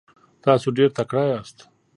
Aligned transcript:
تاسو 0.43 0.67
ډیر 0.77 0.89
تکړه 0.97 1.23
یاست. 1.31 1.57